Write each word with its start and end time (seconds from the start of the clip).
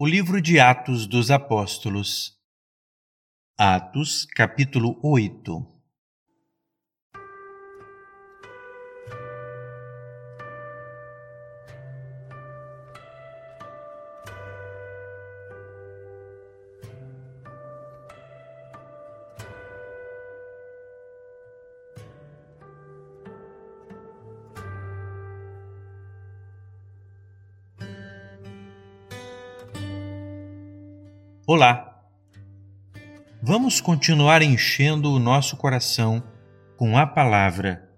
O 0.00 0.06
livro 0.06 0.40
de 0.40 0.60
Atos 0.60 1.08
dos 1.08 1.28
Apóstolos. 1.28 2.38
Atos, 3.58 4.26
capítulo 4.26 4.96
8. 5.02 5.77
Olá! 31.50 32.02
Vamos 33.42 33.80
continuar 33.80 34.42
enchendo 34.42 35.10
o 35.10 35.18
nosso 35.18 35.56
coração 35.56 36.22
com 36.76 36.98
a 36.98 37.06
palavra. 37.06 37.88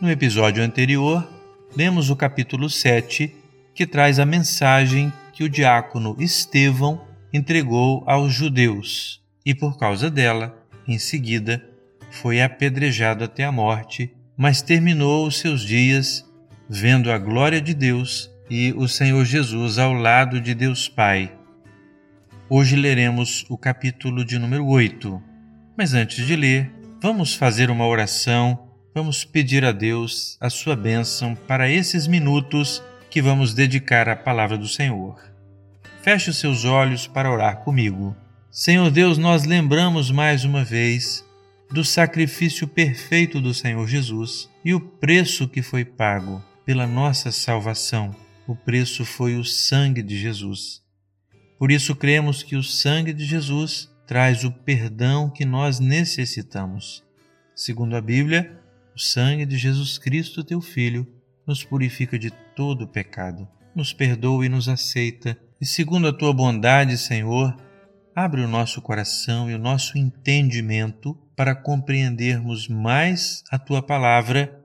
No 0.00 0.08
episódio 0.08 0.62
anterior, 0.62 1.28
lemos 1.76 2.08
o 2.08 2.14
capítulo 2.14 2.70
7, 2.70 3.34
que 3.74 3.84
traz 3.84 4.20
a 4.20 4.24
mensagem 4.24 5.12
que 5.32 5.42
o 5.42 5.48
diácono 5.48 6.14
Estevão 6.20 7.04
entregou 7.32 8.04
aos 8.06 8.32
judeus 8.32 9.20
e, 9.44 9.56
por 9.56 9.76
causa 9.76 10.08
dela, 10.08 10.56
em 10.86 10.96
seguida, 10.96 11.68
foi 12.12 12.40
apedrejado 12.40 13.24
até 13.24 13.42
a 13.42 13.50
morte, 13.50 14.14
mas 14.36 14.62
terminou 14.62 15.26
os 15.26 15.36
seus 15.40 15.62
dias 15.62 16.24
vendo 16.68 17.10
a 17.10 17.18
glória 17.18 17.60
de 17.60 17.74
Deus 17.74 18.30
e 18.48 18.72
o 18.74 18.86
Senhor 18.86 19.24
Jesus 19.24 19.78
ao 19.78 19.94
lado 19.94 20.40
de 20.40 20.54
Deus 20.54 20.88
Pai 20.88 21.39
Hoje 22.52 22.74
leremos 22.74 23.46
o 23.48 23.56
capítulo 23.56 24.24
de 24.24 24.36
número 24.36 24.66
8. 24.66 25.22
Mas 25.78 25.94
antes 25.94 26.26
de 26.26 26.34
ler, 26.34 26.68
vamos 27.00 27.32
fazer 27.32 27.70
uma 27.70 27.86
oração, 27.86 28.58
vamos 28.92 29.24
pedir 29.24 29.64
a 29.64 29.70
Deus 29.70 30.36
a 30.40 30.50
sua 30.50 30.74
bênção 30.74 31.36
para 31.36 31.70
esses 31.70 32.08
minutos 32.08 32.82
que 33.08 33.22
vamos 33.22 33.54
dedicar 33.54 34.08
à 34.08 34.16
palavra 34.16 34.58
do 34.58 34.66
Senhor. 34.66 35.22
Feche 36.02 36.30
os 36.30 36.40
seus 36.40 36.64
olhos 36.64 37.06
para 37.06 37.30
orar 37.30 37.58
comigo. 37.58 38.16
Senhor 38.50 38.90
Deus, 38.90 39.16
nós 39.16 39.44
lembramos 39.44 40.10
mais 40.10 40.44
uma 40.44 40.64
vez 40.64 41.24
do 41.70 41.84
sacrifício 41.84 42.66
perfeito 42.66 43.40
do 43.40 43.54
Senhor 43.54 43.86
Jesus 43.86 44.50
e 44.64 44.74
o 44.74 44.80
preço 44.80 45.46
que 45.46 45.62
foi 45.62 45.84
pago 45.84 46.42
pela 46.66 46.84
nossa 46.84 47.30
salvação. 47.30 48.10
O 48.44 48.56
preço 48.56 49.04
foi 49.04 49.36
o 49.36 49.44
sangue 49.44 50.02
de 50.02 50.18
Jesus. 50.18 50.79
Por 51.60 51.70
isso 51.70 51.94
cremos 51.94 52.42
que 52.42 52.56
o 52.56 52.62
sangue 52.62 53.12
de 53.12 53.22
Jesus 53.22 53.94
traz 54.06 54.44
o 54.44 54.50
perdão 54.50 55.28
que 55.28 55.44
nós 55.44 55.78
necessitamos. 55.78 57.04
Segundo 57.54 57.94
a 57.94 58.00
Bíblia, 58.00 58.58
o 58.96 58.98
sangue 58.98 59.44
de 59.44 59.58
Jesus 59.58 59.98
Cristo, 59.98 60.42
teu 60.42 60.62
Filho, 60.62 61.06
nos 61.46 61.62
purifica 61.62 62.18
de 62.18 62.30
todo 62.56 62.88
pecado, 62.88 63.46
nos 63.76 63.92
perdoa 63.92 64.46
e 64.46 64.48
nos 64.48 64.70
aceita. 64.70 65.36
E 65.60 65.66
segundo 65.66 66.08
a 66.08 66.14
tua 66.14 66.32
bondade, 66.32 66.96
Senhor, 66.96 67.54
abre 68.16 68.40
o 68.40 68.48
nosso 68.48 68.80
coração 68.80 69.50
e 69.50 69.54
o 69.54 69.58
nosso 69.58 69.98
entendimento 69.98 71.14
para 71.36 71.54
compreendermos 71.54 72.68
mais 72.68 73.44
a 73.50 73.58
tua 73.58 73.82
palavra 73.82 74.64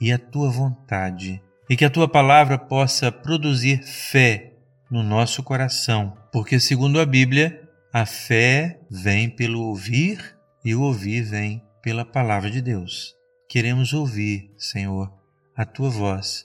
e 0.00 0.10
a 0.10 0.16
tua 0.16 0.50
vontade, 0.50 1.42
e 1.68 1.76
que 1.76 1.84
a 1.84 1.90
tua 1.90 2.08
palavra 2.08 2.56
possa 2.56 3.12
produzir 3.12 3.82
fé 3.82 4.51
no 4.92 5.02
nosso 5.02 5.42
coração, 5.42 6.18
porque, 6.30 6.60
segundo 6.60 7.00
a 7.00 7.06
Bíblia, 7.06 7.66
a 7.90 8.04
fé 8.04 8.78
vem 8.90 9.26
pelo 9.26 9.62
ouvir 9.62 10.36
e 10.62 10.74
o 10.74 10.82
ouvir 10.82 11.22
vem 11.22 11.62
pela 11.80 12.04
palavra 12.04 12.50
de 12.50 12.60
Deus. 12.60 13.14
Queremos 13.48 13.94
ouvir, 13.94 14.52
Senhor, 14.58 15.10
a 15.56 15.64
tua 15.64 15.88
voz 15.88 16.44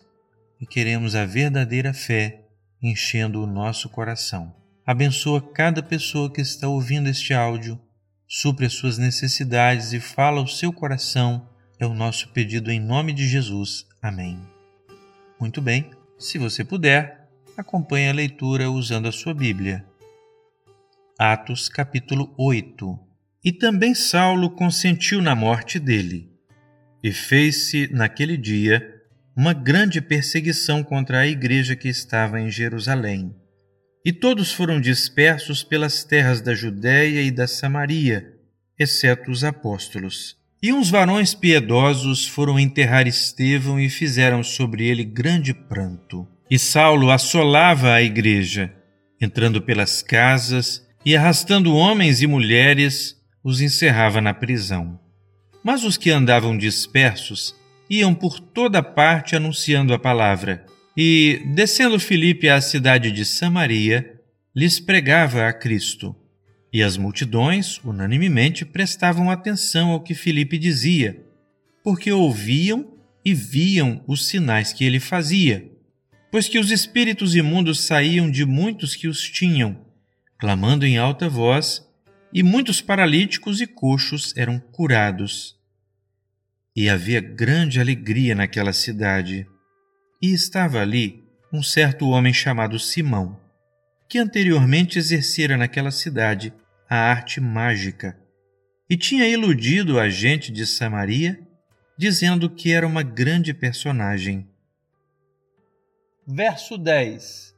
e 0.61 0.65
queremos 0.65 1.13
a 1.13 1.25
verdadeira 1.25 1.93
fé 1.93 2.45
enchendo 2.81 3.43
o 3.43 3.45
nosso 3.45 3.89
coração. 3.89 4.55
Abençoa 4.85 5.41
cada 5.41 5.83
pessoa 5.83 6.31
que 6.31 6.39
está 6.39 6.69
ouvindo 6.69 7.09
este 7.09 7.33
áudio, 7.33 7.77
supre 8.29 8.65
as 8.65 8.73
suas 8.73 8.97
necessidades 8.97 9.91
e 9.91 9.99
fala 9.99 10.39
ao 10.39 10.47
seu 10.47 10.71
coração. 10.71 11.49
É 11.77 11.85
o 11.85 11.93
nosso 11.93 12.29
pedido 12.29 12.71
em 12.71 12.79
nome 12.79 13.11
de 13.11 13.27
Jesus. 13.27 13.85
Amém. 14.01 14.39
Muito 15.37 15.61
bem, 15.61 15.91
se 16.17 16.37
você 16.37 16.63
puder, 16.63 17.26
acompanhe 17.57 18.07
a 18.07 18.13
leitura 18.13 18.69
usando 18.69 19.07
a 19.07 19.11
sua 19.11 19.33
Bíblia. 19.33 19.83
Atos 21.17 21.67
capítulo 21.67 22.31
8 22.37 22.99
E 23.43 23.51
também 23.51 23.95
Saulo 23.95 24.51
consentiu 24.51 25.23
na 25.23 25.33
morte 25.33 25.79
dele, 25.79 26.29
e 27.03 27.11
fez-se 27.11 27.89
naquele 27.91 28.37
dia 28.37 29.01
uma 29.35 29.53
grande 29.53 29.99
perseguição 29.99 30.83
contra 30.83 31.19
a 31.19 31.27
igreja 31.27 31.75
que 31.75 31.87
estava 31.87 32.39
em 32.39 32.51
Jerusalém. 32.51 33.35
E 34.05 34.13
todos 34.13 34.53
foram 34.53 34.79
dispersos 34.79 35.63
pelas 35.63 36.03
terras 36.03 36.41
da 36.41 36.53
Judéia 36.53 37.23
e 37.23 37.31
da 37.31 37.47
Samaria, 37.47 38.35
exceto 38.77 39.31
os 39.31 39.43
apóstolos. 39.43 40.37
E 40.61 40.71
uns 40.71 40.91
varões 40.91 41.33
piedosos 41.33 42.27
foram 42.27 42.59
enterrar 42.59 43.07
Estevão 43.07 43.79
e 43.79 43.89
fizeram 43.89 44.43
sobre 44.43 44.87
ele 44.87 45.03
grande 45.03 45.55
pranto. 45.55 46.27
E 46.49 46.57
Saulo 46.57 47.11
assolava 47.11 47.91
a 47.91 48.01
igreja, 48.01 48.73
entrando 49.19 49.61
pelas 49.61 50.01
casas 50.01 50.87
e 51.05 51.13
arrastando 51.13 51.75
homens 51.75 52.21
e 52.21 52.27
mulheres, 52.27 53.17
os 53.43 53.59
encerrava 53.59 54.21
na 54.21 54.33
prisão. 54.33 54.97
Mas 55.61 55.83
os 55.83 55.97
que 55.97 56.09
andavam 56.09 56.57
dispersos 56.57 57.53
iam 57.89 58.13
por 58.13 58.39
toda 58.39 58.81
parte 58.81 59.35
anunciando 59.35 59.93
a 59.93 59.99
palavra. 59.99 60.65
E, 60.95 61.41
descendo 61.53 61.99
Filipe 61.99 62.47
à 62.47 62.61
cidade 62.61 63.11
de 63.11 63.25
Samaria, 63.25 64.17
lhes 64.55 64.79
pregava 64.79 65.47
a 65.47 65.53
Cristo. 65.53 66.15
E 66.71 66.81
as 66.81 66.95
multidões, 66.95 67.77
unanimemente, 67.83 68.63
prestavam 68.63 69.29
atenção 69.29 69.91
ao 69.91 69.99
que 69.99 70.13
Filipe 70.13 70.57
dizia, 70.57 71.21
porque 71.83 72.09
ouviam 72.09 72.93
e 73.23 73.33
viam 73.33 74.01
os 74.07 74.27
sinais 74.27 74.71
que 74.71 74.85
ele 74.85 74.99
fazia 74.99 75.76
pois 76.31 76.47
que 76.47 76.59
os 76.59 76.71
espíritos 76.71 77.35
imundos 77.35 77.81
saíam 77.81 78.29
de 78.29 78.45
muitos 78.45 78.95
que 78.95 79.07
os 79.07 79.21
tinham, 79.21 79.85
clamando 80.37 80.85
em 80.85 80.97
alta 80.97 81.29
voz, 81.29 81.85
e 82.33 82.43
muitos 82.43 82.81
paralíticos 82.81 83.61
e 83.61 83.67
coxos 83.67 84.33
eram 84.35 84.59
curados. 84.59 85.55
E 86.75 86.89
havia 86.89 87.21
grande 87.21 87.79
alegria 87.79 88.35
naquela 88.35 88.73
cidade. 88.73 89.47
E 90.21 90.33
estava 90.33 90.81
ali 90.81 91.23
um 91.51 91.63
certo 91.63 92.07
homem 92.09 92.33
chamado 92.33 92.77
Simão, 92.77 93.39
que 94.09 94.19
anteriormente 94.19 94.99
exercera 94.99 95.57
naquela 95.57 95.91
cidade 95.91 96.53
a 96.89 96.97
arte 96.97 97.39
mágica, 97.39 98.17
e 98.89 98.95
tinha 98.95 99.27
iludido 99.27 99.99
a 99.99 100.09
gente 100.09 100.51
de 100.51 100.65
Samaria, 100.65 101.39
dizendo 101.97 102.49
que 102.49 102.71
era 102.71 102.87
uma 102.87 103.03
grande 103.03 103.53
personagem 103.53 104.47
verso 106.27 106.77
10. 106.77 107.55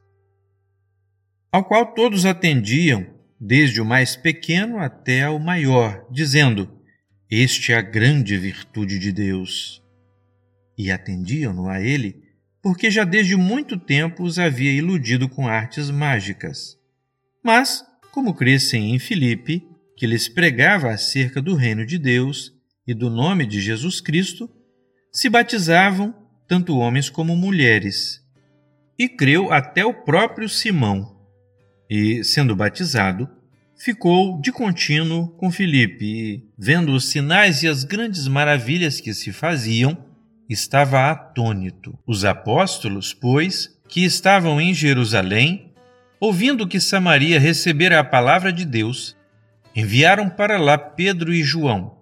Ao 1.50 1.64
qual 1.64 1.92
todos 1.92 2.24
atendiam, 2.24 3.04
desde 3.40 3.80
o 3.80 3.84
mais 3.84 4.14
pequeno 4.14 4.78
até 4.78 5.24
ao 5.24 5.40
maior, 5.40 6.06
dizendo: 6.08 6.70
Este 7.28 7.72
é 7.72 7.76
a 7.76 7.82
grande 7.82 8.38
virtude 8.38 8.98
de 9.00 9.10
Deus. 9.10 9.82
E 10.78 10.92
atendiam-no 10.92 11.68
a 11.68 11.80
ele, 11.80 12.22
porque 12.62 12.90
já 12.90 13.02
desde 13.02 13.34
muito 13.34 13.76
tempo 13.76 14.22
os 14.22 14.38
havia 14.38 14.70
iludido 14.70 15.28
com 15.28 15.48
artes 15.48 15.90
mágicas. 15.90 16.78
Mas, 17.42 17.84
como 18.12 18.34
crescem 18.34 18.94
em 18.94 18.98
Filipe, 19.00 19.66
que 19.96 20.06
lhes 20.06 20.28
pregava 20.28 20.90
acerca 20.90 21.42
do 21.42 21.56
reino 21.56 21.84
de 21.84 21.98
Deus 21.98 22.52
e 22.86 22.94
do 22.94 23.10
nome 23.10 23.46
de 23.46 23.60
Jesus 23.60 24.00
Cristo, 24.00 24.48
se 25.12 25.28
batizavam 25.28 26.14
tanto 26.46 26.76
homens 26.78 27.10
como 27.10 27.36
mulheres 27.36 28.19
e 29.00 29.08
creu 29.08 29.50
até 29.50 29.82
o 29.82 29.94
próprio 29.94 30.46
Simão. 30.46 31.16
E, 31.88 32.22
sendo 32.22 32.54
batizado, 32.54 33.26
ficou 33.74 34.38
de 34.38 34.52
contínuo 34.52 35.28
com 35.38 35.50
Filipe 35.50 36.04
e, 36.04 36.44
vendo 36.58 36.92
os 36.92 37.08
sinais 37.08 37.62
e 37.62 37.68
as 37.68 37.82
grandes 37.82 38.28
maravilhas 38.28 39.00
que 39.00 39.14
se 39.14 39.32
faziam, 39.32 39.96
estava 40.50 41.10
atônito. 41.10 41.98
Os 42.06 42.26
apóstolos, 42.26 43.14
pois, 43.14 43.74
que 43.88 44.04
estavam 44.04 44.60
em 44.60 44.74
Jerusalém, 44.74 45.72
ouvindo 46.20 46.68
que 46.68 46.78
Samaria 46.78 47.40
recebera 47.40 48.00
a 48.00 48.04
palavra 48.04 48.52
de 48.52 48.66
Deus, 48.66 49.16
enviaram 49.74 50.28
para 50.28 50.58
lá 50.58 50.76
Pedro 50.76 51.32
e 51.32 51.42
João, 51.42 51.96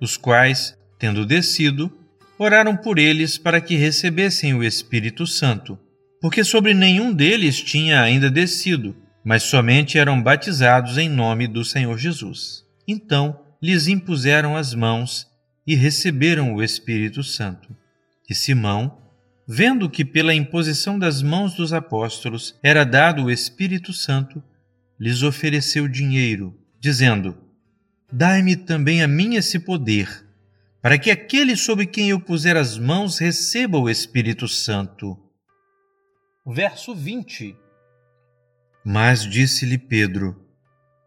os 0.00 0.16
quais, 0.16 0.78
tendo 1.00 1.26
descido, 1.26 1.92
oraram 2.38 2.76
por 2.76 2.96
eles 2.96 3.36
para 3.36 3.60
que 3.60 3.74
recebessem 3.74 4.54
o 4.54 4.62
Espírito 4.62 5.26
Santo 5.26 5.76
porque 6.20 6.42
sobre 6.42 6.74
nenhum 6.74 7.12
deles 7.12 7.60
tinha 7.60 8.00
ainda 8.00 8.30
descido, 8.30 8.96
mas 9.24 9.42
somente 9.42 9.98
eram 9.98 10.22
batizados 10.22 10.98
em 10.98 11.08
nome 11.08 11.46
do 11.46 11.64
Senhor 11.64 11.96
Jesus. 11.98 12.64
Então 12.86 13.40
lhes 13.62 13.88
impuseram 13.88 14.56
as 14.56 14.74
mãos 14.74 15.26
e 15.66 15.74
receberam 15.74 16.54
o 16.54 16.62
Espírito 16.62 17.22
Santo. 17.22 17.76
E 18.28 18.34
Simão, 18.34 18.98
vendo 19.46 19.88
que 19.88 20.04
pela 20.04 20.34
imposição 20.34 20.98
das 20.98 21.22
mãos 21.22 21.54
dos 21.54 21.72
apóstolos 21.72 22.58
era 22.62 22.84
dado 22.84 23.24
o 23.24 23.30
Espírito 23.30 23.92
Santo, 23.92 24.42
lhes 24.98 25.22
ofereceu 25.22 25.86
dinheiro, 25.86 26.58
dizendo: 26.80 27.36
Dai-me 28.10 28.56
também 28.56 29.02
a 29.02 29.08
mim 29.08 29.34
esse 29.34 29.58
poder, 29.58 30.24
para 30.80 30.98
que 30.98 31.10
aquele 31.10 31.54
sobre 31.56 31.86
quem 31.86 32.10
eu 32.10 32.18
puser 32.20 32.56
as 32.56 32.78
mãos 32.78 33.18
receba 33.18 33.78
o 33.78 33.90
Espírito 33.90 34.48
Santo. 34.48 35.18
Verso 36.50 36.94
20 36.94 37.54
Mas 38.82 39.22
disse-lhe 39.22 39.76
Pedro: 39.76 40.34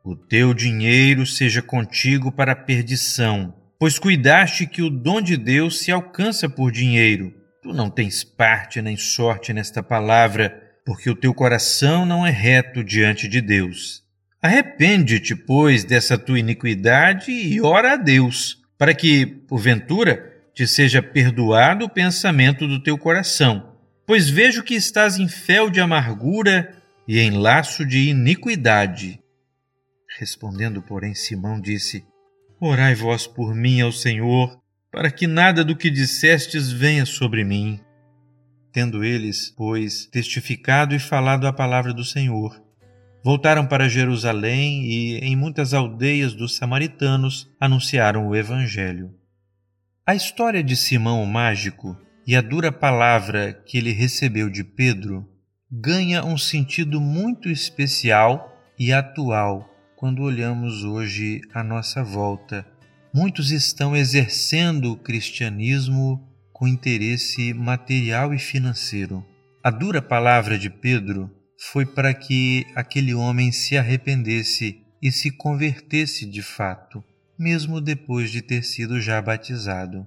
O 0.03 0.15
teu 0.15 0.53
dinheiro 0.53 1.25
seja 1.25 1.63
contigo 1.63 2.31
para 2.31 2.51
a 2.51 2.55
perdição, 2.55 3.51
pois 3.79 3.97
cuidaste 3.97 4.67
que 4.67 4.83
o 4.83 4.89
dom 4.89 5.19
de 5.19 5.35
Deus 5.35 5.79
se 5.79 5.91
alcança 5.91 6.47
por 6.47 6.71
dinheiro. 6.71 7.33
Tu 7.63 7.73
não 7.73 7.89
tens 7.89 8.23
parte 8.23 8.83
nem 8.83 8.95
sorte 8.95 9.51
nesta 9.51 9.81
palavra, 9.81 10.61
porque 10.85 11.09
o 11.09 11.15
teu 11.15 11.33
coração 11.33 12.05
não 12.05 12.23
é 12.23 12.29
reto 12.29 12.83
diante 12.83 13.27
de 13.27 13.41
Deus. 13.41 14.03
Arrepende-te, 14.39 15.35
pois, 15.35 15.83
dessa 15.83 16.19
tua 16.19 16.37
iniquidade 16.37 17.31
e 17.31 17.59
ora 17.59 17.93
a 17.93 17.97
Deus, 17.97 18.59
para 18.77 18.93
que, 18.93 19.25
porventura, 19.25 20.23
te 20.53 20.67
seja 20.67 21.01
perdoado 21.01 21.85
o 21.85 21.89
pensamento 21.89 22.67
do 22.67 22.79
teu 22.83 22.95
coração 22.95 23.70
pois 24.11 24.29
vejo 24.29 24.61
que 24.61 24.73
estás 24.75 25.17
em 25.17 25.29
fel 25.29 25.69
de 25.69 25.79
amargura 25.79 26.75
e 27.07 27.17
em 27.17 27.31
laço 27.31 27.85
de 27.85 28.09
iniquidade. 28.09 29.21
Respondendo, 30.19 30.81
porém, 30.81 31.15
Simão 31.15 31.61
disse: 31.61 32.03
Orai 32.59 32.93
vós 32.93 33.25
por 33.25 33.55
mim 33.55 33.79
ao 33.79 33.93
Senhor, 33.93 34.59
para 34.91 35.09
que 35.09 35.27
nada 35.27 35.63
do 35.63 35.77
que 35.77 35.89
dissestes 35.89 36.73
venha 36.73 37.05
sobre 37.05 37.45
mim. 37.45 37.79
Tendo 38.73 39.01
eles, 39.01 39.49
pois, 39.55 40.07
testificado 40.07 40.93
e 40.93 40.99
falado 40.99 41.47
a 41.47 41.53
palavra 41.53 41.93
do 41.93 42.03
Senhor, 42.03 42.61
voltaram 43.23 43.65
para 43.65 43.87
Jerusalém 43.87 44.83
e, 44.91 45.19
em 45.19 45.37
muitas 45.37 45.73
aldeias 45.73 46.33
dos 46.33 46.57
samaritanos, 46.57 47.49
anunciaram 47.57 48.27
o 48.27 48.35
Evangelho. 48.35 49.15
A 50.05 50.13
história 50.13 50.61
de 50.61 50.75
Simão 50.75 51.23
o 51.23 51.25
Mágico 51.25 51.97
e 52.25 52.35
a 52.35 52.41
dura 52.41 52.71
palavra 52.71 53.53
que 53.65 53.77
ele 53.77 53.91
recebeu 53.91 54.49
de 54.49 54.63
Pedro 54.63 55.27
ganha 55.71 56.23
um 56.23 56.37
sentido 56.37 56.99
muito 56.99 57.49
especial 57.49 58.57
e 58.77 58.91
atual 58.91 59.69
quando 59.95 60.21
olhamos 60.21 60.83
hoje 60.83 61.41
à 61.53 61.63
nossa 61.63 62.03
volta. 62.03 62.65
Muitos 63.13 63.51
estão 63.51 63.95
exercendo 63.95 64.93
o 64.93 64.97
cristianismo 64.97 66.27
com 66.51 66.67
interesse 66.67 67.53
material 67.53 68.33
e 68.33 68.39
financeiro. 68.39 69.25
A 69.63 69.69
dura 69.69 70.01
palavra 70.01 70.57
de 70.57 70.69
Pedro 70.69 71.29
foi 71.69 71.85
para 71.85 72.13
que 72.13 72.65
aquele 72.75 73.13
homem 73.13 73.51
se 73.51 73.77
arrependesse 73.77 74.81
e 75.01 75.11
se 75.11 75.31
convertesse 75.31 76.25
de 76.25 76.41
fato, 76.41 77.03
mesmo 77.37 77.79
depois 77.79 78.31
de 78.31 78.41
ter 78.41 78.63
sido 78.63 78.99
já 78.99 79.21
batizado. 79.21 80.05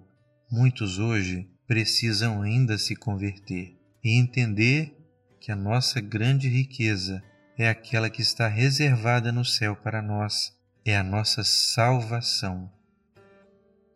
Muitos 0.50 0.98
hoje 0.98 1.48
precisam 1.66 2.42
ainda 2.42 2.78
se 2.78 2.94
converter 2.94 3.76
e 4.02 4.18
entender 4.18 4.96
que 5.40 5.50
a 5.50 5.56
nossa 5.56 6.00
grande 6.00 6.48
riqueza 6.48 7.22
é 7.56 7.68
aquela 7.68 8.10
que 8.10 8.22
está 8.22 8.48
reservada 8.48 9.30
no 9.30 9.44
céu 9.44 9.76
para 9.76 10.02
nós, 10.02 10.56
é 10.84 10.96
a 10.96 11.02
nossa 11.02 11.44
salvação. 11.44 12.70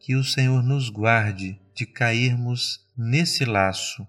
Que 0.00 0.14
o 0.14 0.24
Senhor 0.24 0.62
nos 0.62 0.88
guarde 0.88 1.60
de 1.74 1.86
cairmos 1.86 2.86
nesse 2.96 3.44
laço, 3.44 4.06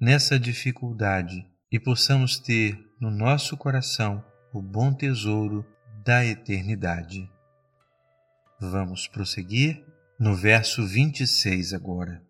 nessa 0.00 0.38
dificuldade 0.38 1.46
e 1.70 1.78
possamos 1.78 2.38
ter 2.38 2.78
no 3.00 3.10
nosso 3.10 3.56
coração 3.56 4.24
o 4.52 4.60
bom 4.60 4.92
tesouro 4.92 5.64
da 6.04 6.24
eternidade. 6.24 7.30
Vamos 8.60 9.06
prosseguir 9.06 9.84
no 10.18 10.34
verso 10.34 10.86
26 10.86 11.72
agora. 11.74 12.27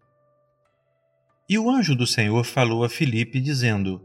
E 1.48 1.58
o 1.58 1.70
anjo 1.70 1.94
do 1.94 2.06
Senhor 2.06 2.44
falou 2.44 2.84
a 2.84 2.90
Filipe, 2.90 3.40
dizendo: 3.40 4.02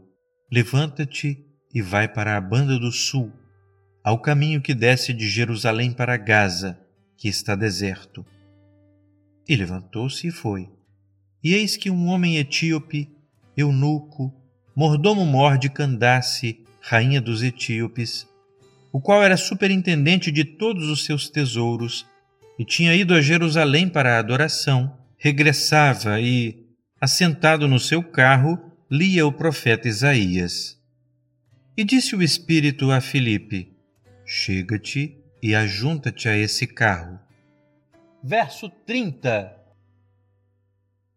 Levanta-te 0.50 1.44
e 1.74 1.82
vai 1.82 2.08
para 2.08 2.36
a 2.36 2.40
banda 2.40 2.78
do 2.78 2.90
sul, 2.90 3.30
ao 4.02 4.18
caminho 4.18 4.62
que 4.62 4.72
desce 4.72 5.12
de 5.12 5.28
Jerusalém 5.28 5.92
para 5.92 6.16
Gaza, 6.16 6.80
que 7.18 7.28
está 7.28 7.54
deserto. 7.54 8.24
E 9.46 9.54
levantou-se 9.54 10.26
e 10.26 10.30
foi. 10.30 10.70
E 11.42 11.52
eis 11.52 11.76
que 11.76 11.90
um 11.90 12.06
homem 12.06 12.38
etíope, 12.38 13.10
eunuco, 13.54 14.32
mordomo-mor 14.74 15.58
de 15.58 15.68
Candace, 15.68 16.64
rainha 16.80 17.20
dos 17.20 17.42
etíopes, 17.42 18.26
o 18.90 19.00
qual 19.00 19.22
era 19.22 19.36
superintendente 19.36 20.32
de 20.32 20.44
todos 20.44 20.88
os 20.88 21.04
seus 21.04 21.28
tesouros, 21.28 22.06
e 22.58 22.64
tinha 22.64 22.94
ido 22.94 23.12
a 23.12 23.20
Jerusalém 23.20 23.88
para 23.88 24.16
a 24.16 24.18
adoração, 24.18 24.96
regressava 25.18 26.20
e, 26.20 26.63
assentado 27.00 27.68
no 27.68 27.78
seu 27.78 28.02
carro, 28.02 28.58
lia 28.90 29.26
o 29.26 29.32
profeta 29.32 29.88
Isaías. 29.88 30.80
E 31.76 31.84
disse 31.84 32.14
o 32.14 32.22
Espírito 32.22 32.90
a 32.90 33.00
Filipe: 33.00 33.72
Chega-te 34.24 35.18
e 35.42 35.54
ajunta-te 35.54 36.28
a 36.28 36.36
esse 36.36 36.66
carro. 36.66 37.18
Verso 38.22 38.68
30 38.68 39.54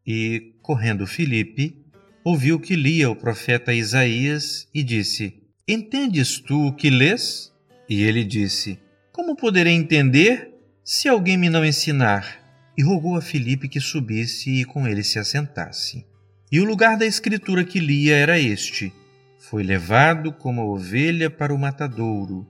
E, 0.06 0.54
correndo 0.62 1.08
Filipe, 1.08 1.86
ouviu 2.24 2.60
que 2.60 2.76
lia 2.76 3.10
o 3.10 3.16
profeta 3.16 3.74
Isaías 3.74 4.68
e 4.74 4.84
disse: 4.84 5.42
Entendes 5.68 6.40
tu 6.40 6.68
o 6.68 6.74
que 6.74 6.90
lês? 6.90 7.54
E 7.88 8.04
ele 8.04 8.24
disse: 8.24 8.80
Como 9.14 9.36
poderei 9.36 9.74
entender 9.74 10.54
se 10.84 11.08
alguém 11.08 11.38
me 11.38 11.50
não 11.50 11.64
ensinar? 11.64 12.47
E 12.78 12.84
rogou 12.84 13.16
a 13.16 13.22
Filipe 13.22 13.68
que 13.68 13.80
subisse 13.80 14.62
e 14.62 14.66
com 14.66 14.88
ele 14.88 15.04
se 15.04 15.18
assentasse. 15.18 16.06
E 16.52 16.60
o 16.60 16.66
lugar 16.66 16.98
da 16.98 17.06
escritura 17.06 17.64
que 17.64 17.80
lia 17.80 18.16
era 18.16 18.40
este: 18.40 18.94
Foi 19.40 19.64
levado 19.64 20.32
como 20.32 20.62
ovelha 20.62 21.30
para 21.30 21.54
o 21.54 21.58
matadouro, 21.58 22.48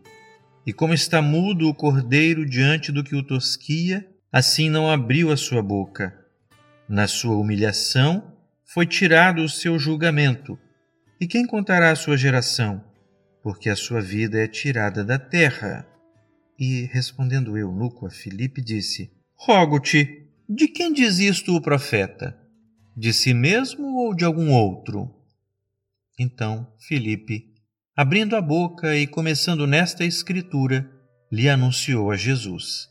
e 0.65 0.73
como 0.73 0.93
está 0.93 1.21
mudo 1.21 1.69
o 1.69 1.73
cordeiro 1.73 2.45
diante 2.45 2.91
do 2.91 3.03
que 3.03 3.15
o 3.15 3.23
tosquia, 3.23 4.05
assim 4.31 4.69
não 4.69 4.91
abriu 4.91 5.31
a 5.31 5.37
sua 5.37 5.61
boca. 5.63 6.13
Na 6.89 7.07
sua 7.07 7.37
humilhação 7.37 8.33
foi 8.65 8.85
tirado 8.85 9.41
o 9.41 9.49
seu 9.49 9.79
julgamento. 9.79 10.59
E 11.19 11.25
quem 11.25 11.47
contará 11.47 11.91
a 11.91 11.95
sua 11.95 12.17
geração? 12.17 12.83
Porque 13.41 13.69
a 13.69 13.75
sua 13.75 14.01
vida 14.01 14.37
é 14.37 14.47
tirada 14.47 15.03
da 15.03 15.17
terra. 15.17 15.87
E, 16.59 16.89
respondendo 16.91 17.53
o 17.53 17.57
eunuco 17.57 18.05
a 18.05 18.09
Filipe, 18.09 18.61
disse: 18.61 19.09
Rogo-te, 19.35 20.26
de 20.49 20.67
quem 20.67 20.93
diz 20.93 21.19
isto 21.19 21.53
o 21.55 21.61
profeta? 21.61 22.39
De 22.95 23.11
si 23.11 23.33
mesmo 23.33 23.97
ou 23.97 24.15
de 24.15 24.23
algum 24.23 24.51
outro? 24.53 25.13
Então 26.17 26.73
Filipe, 26.79 27.53
abrindo 27.95 28.35
a 28.35 28.41
boca 28.41 28.95
e 28.95 29.05
começando 29.05 29.67
nesta 29.67 30.05
escritura, 30.05 30.89
lhe 31.29 31.49
anunciou 31.49 32.11
a 32.11 32.15
Jesus. 32.15 32.89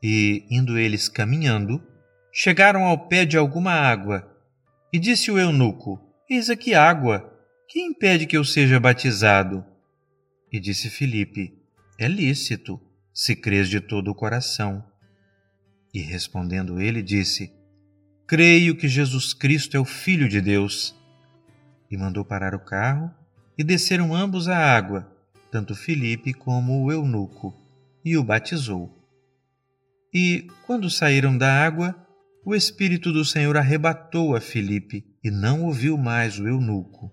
E, 0.00 0.46
indo 0.50 0.78
eles 0.78 1.08
caminhando, 1.08 1.82
chegaram 2.32 2.84
ao 2.84 3.08
pé 3.08 3.24
de 3.24 3.36
alguma 3.36 3.72
água, 3.72 4.28
e 4.92 4.98
disse 4.98 5.30
o 5.30 5.38
eunuco: 5.38 6.00
Eis 6.30 6.48
aqui 6.48 6.74
água, 6.74 7.28
que 7.68 7.80
impede 7.80 8.26
que 8.26 8.36
eu 8.36 8.44
seja 8.44 8.78
batizado? 8.78 9.64
E 10.52 10.60
disse 10.60 10.88
Filipe: 10.88 11.58
É 11.98 12.06
lícito, 12.06 12.80
se 13.12 13.34
crês 13.34 13.68
de 13.68 13.80
todo 13.80 14.10
o 14.10 14.14
coração. 14.14 14.91
E 15.92 16.00
respondendo 16.00 16.80
ele, 16.80 17.02
disse: 17.02 17.52
Creio 18.26 18.74
que 18.74 18.88
Jesus 18.88 19.34
Cristo 19.34 19.76
é 19.76 19.80
o 19.80 19.84
Filho 19.84 20.28
de 20.28 20.40
Deus. 20.40 20.94
E 21.90 21.96
mandou 21.96 22.24
parar 22.24 22.54
o 22.54 22.64
carro, 22.64 23.10
e 23.58 23.62
desceram 23.62 24.14
ambos 24.14 24.48
à 24.48 24.56
água, 24.56 25.06
tanto 25.50 25.74
Filipe 25.74 26.32
como 26.32 26.82
o 26.82 26.90
eunuco, 26.90 27.54
e 28.02 28.16
o 28.16 28.24
batizou. 28.24 28.90
E, 30.14 30.46
quando 30.66 30.88
saíram 30.88 31.36
da 31.36 31.62
água, 31.62 31.94
o 32.44 32.54
Espírito 32.54 33.12
do 33.12 33.24
Senhor 33.24 33.56
arrebatou 33.56 34.34
a 34.34 34.40
Filipe, 34.40 35.04
e 35.22 35.30
não 35.30 35.64
ouviu 35.64 35.98
mais 35.98 36.38
o 36.38 36.48
eunuco. 36.48 37.12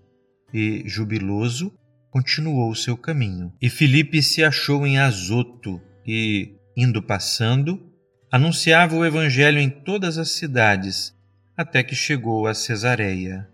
E, 0.52 0.82
jubiloso, 0.86 1.72
continuou 2.10 2.74
seu 2.74 2.96
caminho. 2.96 3.52
E 3.60 3.68
Filipe 3.68 4.22
se 4.22 4.42
achou 4.42 4.86
em 4.86 4.98
Azoto, 4.98 5.80
e, 6.06 6.56
indo 6.76 7.02
passando, 7.02 7.89
anunciava 8.30 8.94
o 8.94 9.04
Evangelho 9.04 9.58
em 9.58 9.68
todas 9.68 10.16
as 10.16 10.30
cidades, 10.30 11.12
até 11.56 11.82
que 11.82 11.94
chegou 11.94 12.46
a 12.46 12.54
Cesareia. 12.54 13.48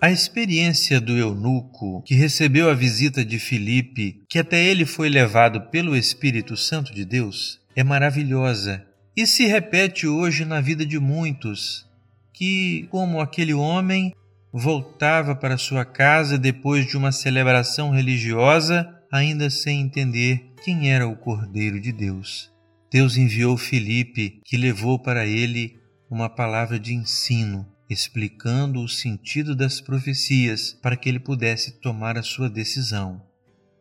A 0.00 0.12
experiência 0.12 1.00
do 1.00 1.16
eunuco, 1.16 2.02
que 2.02 2.14
recebeu 2.14 2.70
a 2.70 2.74
visita 2.74 3.24
de 3.24 3.38
Filipe, 3.40 4.22
que 4.28 4.38
até 4.38 4.62
ele 4.64 4.86
foi 4.86 5.08
levado 5.08 5.60
pelo 5.72 5.96
Espírito 5.96 6.56
Santo 6.56 6.94
de 6.94 7.04
Deus, 7.04 7.60
é 7.74 7.82
maravilhosa 7.82 8.86
e 9.16 9.26
se 9.26 9.44
repete 9.46 10.06
hoje 10.06 10.44
na 10.44 10.60
vida 10.60 10.86
de 10.86 11.00
muitos, 11.00 11.84
que, 12.32 12.86
como 12.92 13.20
aquele 13.20 13.52
homem, 13.52 14.14
voltava 14.52 15.34
para 15.34 15.58
sua 15.58 15.84
casa 15.84 16.38
depois 16.38 16.86
de 16.86 16.96
uma 16.96 17.10
celebração 17.10 17.90
religiosa, 17.90 18.88
ainda 19.10 19.50
sem 19.50 19.80
entender 19.80 20.52
quem 20.64 20.92
era 20.92 21.08
o 21.08 21.16
Cordeiro 21.16 21.80
de 21.80 21.90
Deus. 21.90 22.52
Deus 22.90 23.16
enviou 23.16 23.56
Filipe, 23.58 24.40
que 24.44 24.56
levou 24.56 24.98
para 24.98 25.26
ele 25.26 25.78
uma 26.10 26.30
palavra 26.30 26.78
de 26.78 26.94
ensino, 26.94 27.66
explicando 27.88 28.82
o 28.82 28.88
sentido 28.88 29.54
das 29.54 29.80
profecias 29.80 30.72
para 30.72 30.96
que 30.96 31.08
ele 31.08 31.20
pudesse 31.20 31.80
tomar 31.80 32.16
a 32.16 32.22
sua 32.22 32.48
decisão. 32.48 33.22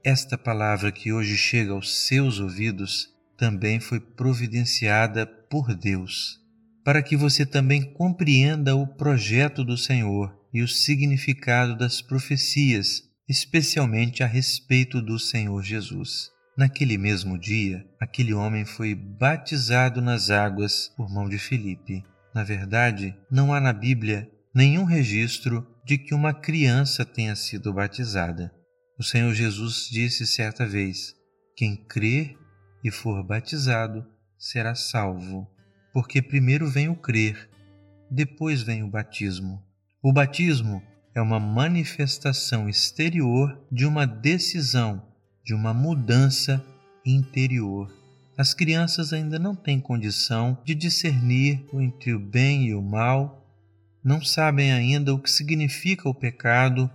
Esta 0.03 0.37
palavra 0.37 0.91
que 0.91 1.11
hoje 1.11 1.37
chega 1.37 1.71
aos 1.71 2.05
seus 2.05 2.39
ouvidos 2.39 3.07
também 3.37 3.79
foi 3.79 3.99
providenciada 3.99 5.25
por 5.25 5.73
Deus, 5.73 6.39
para 6.83 7.01
que 7.01 7.15
você 7.15 7.45
também 7.45 7.93
compreenda 7.93 8.75
o 8.75 8.87
projeto 8.87 9.63
do 9.63 9.77
Senhor 9.77 10.35
e 10.53 10.61
o 10.61 10.67
significado 10.67 11.77
das 11.77 12.01
profecias, 12.01 13.03
especialmente 13.27 14.23
a 14.23 14.27
respeito 14.27 15.01
do 15.01 15.19
Senhor 15.19 15.63
Jesus. 15.63 16.29
Naquele 16.57 16.97
mesmo 16.97 17.37
dia, 17.37 17.85
aquele 17.99 18.33
homem 18.33 18.65
foi 18.65 18.95
batizado 18.95 20.01
nas 20.01 20.31
águas 20.31 20.91
por 20.97 21.07
mão 21.07 21.29
de 21.29 21.37
Filipe. 21.37 22.03
Na 22.33 22.43
verdade, 22.43 23.15
não 23.29 23.53
há 23.53 23.61
na 23.61 23.71
Bíblia 23.71 24.27
nenhum 24.55 24.83
registro 24.83 25.67
de 25.85 25.99
que 25.99 26.15
uma 26.15 26.33
criança 26.33 27.05
tenha 27.05 27.35
sido 27.35 27.71
batizada. 27.71 28.51
O 28.97 29.03
Senhor 29.03 29.31
Jesus 29.35 29.87
disse 29.87 30.25
certa 30.25 30.65
vez: 30.65 31.13
Quem 31.55 31.75
crer 31.75 32.35
e 32.83 32.89
for 32.89 33.23
batizado 33.23 34.03
será 34.35 34.73
salvo, 34.73 35.47
porque 35.93 36.23
primeiro 36.23 36.67
vem 36.67 36.89
o 36.89 36.95
crer, 36.95 37.47
depois 38.09 38.63
vem 38.63 38.81
o 38.81 38.89
batismo. 38.89 39.63
O 40.01 40.11
batismo 40.11 40.81
é 41.13 41.21
uma 41.21 41.39
manifestação 41.39 42.67
exterior 42.67 43.63
de 43.71 43.85
uma 43.85 44.07
decisão 44.07 45.05
de 45.47 45.53
uma 45.53 45.73
mudança 45.73 46.61
interior. 47.05 47.89
As 48.37 48.53
crianças 48.53 49.13
ainda 49.13 49.39
não 49.39 49.55
têm 49.55 49.79
condição 49.79 50.57
de 50.65 50.75
discernir 50.75 51.65
entre 51.73 52.13
o 52.13 52.19
bem 52.19 52.65
e 52.65 52.75
o 52.75 52.81
mal, 52.81 53.47
não 54.03 54.21
sabem 54.21 54.73
ainda 54.73 55.13
o 55.13 55.19
que 55.19 55.31
significa 55.31 56.09
o 56.09 56.13
pecado 56.13 56.91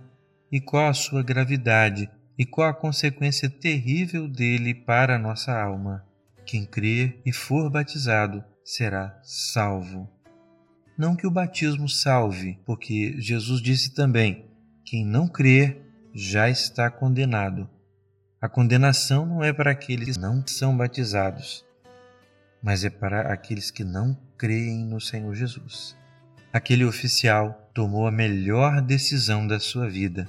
e 0.51 0.61
qual 0.61 0.87
a 0.87 0.93
sua 0.93 1.23
gravidade 1.23 2.07
e 2.37 2.45
qual 2.45 2.69
a 2.69 2.73
consequência 2.75 3.49
terrível 3.49 4.27
dele 4.27 4.75
para 4.75 5.15
a 5.15 5.19
nossa 5.19 5.51
alma. 5.51 6.05
Quem 6.45 6.63
crer 6.63 7.19
e 7.25 7.33
for 7.33 7.71
batizado 7.71 8.43
será 8.63 9.19
salvo. 9.23 10.07
Não 10.95 11.15
que 11.15 11.25
o 11.25 11.31
batismo 11.31 11.89
salve, 11.89 12.59
porque 12.67 13.19
Jesus 13.19 13.59
disse 13.63 13.95
também: 13.95 14.45
quem 14.85 15.03
não 15.03 15.27
crer 15.27 15.81
já 16.13 16.51
está 16.51 16.91
condenado. 16.91 17.67
A 18.43 18.49
condenação 18.49 19.25
não 19.25 19.41
é 19.41 19.53
para 19.53 19.71
aqueles 19.71 20.17
que 20.17 20.21
não 20.21 20.45
são 20.45 20.75
batizados, 20.75 21.63
mas 22.61 22.83
é 22.83 22.89
para 22.89 23.31
aqueles 23.31 23.71
que 23.71 23.85
não 23.85 24.19
creem 24.37 24.83
no 24.83 24.99
Senhor 24.99 25.33
Jesus. 25.33 25.95
Aquele 26.51 26.83
oficial 26.83 27.71
tomou 27.73 28.05
a 28.05 28.11
melhor 28.11 28.81
decisão 28.81 29.47
da 29.47 29.61
sua 29.61 29.89
vida 29.89 30.27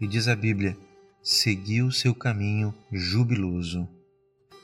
e 0.00 0.08
diz 0.08 0.26
a 0.26 0.34
Bíblia: 0.34 0.76
seguiu 1.22 1.92
seu 1.92 2.12
caminho 2.12 2.74
jubiloso. 2.90 3.88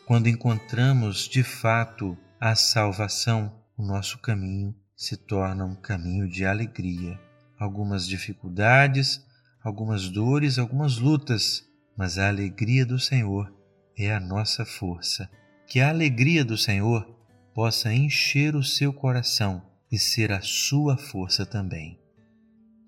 Quando 0.05 0.29
encontramos 0.29 1.29
de 1.29 1.45
fato 1.45 2.19
a 2.41 2.57
salvação, 2.57 3.55
o 3.77 3.85
nosso 3.85 4.19
caminho 4.19 4.75
se 4.97 5.17
torna 5.17 5.65
um 5.65 5.77
caminho 5.77 6.29
de 6.29 6.45
alegria. 6.45 7.17
Algumas 7.57 8.05
dificuldades, 8.05 9.25
algumas 9.63 10.09
dores, 10.09 10.59
algumas 10.59 10.99
lutas 10.99 11.70
mas 12.01 12.17
a 12.17 12.29
alegria 12.29 12.87
do 12.87 12.99
Senhor 12.99 13.53
é 13.95 14.11
a 14.11 14.19
nossa 14.19 14.65
força. 14.65 15.31
Que 15.67 15.81
a 15.81 15.91
alegria 15.91 16.43
do 16.43 16.57
Senhor 16.57 17.07
possa 17.53 17.93
encher 17.93 18.57
o 18.57 18.65
seu 18.65 18.91
coração 18.91 19.63
e 19.93 19.99
ser 19.99 20.33
a 20.33 20.41
sua 20.41 20.97
força 20.97 21.45
também. 21.45 22.01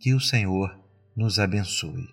Que 0.01 0.15
o 0.15 0.21
Senhor 0.21 0.81
nos 1.15 1.39
abençoe. 1.39 2.09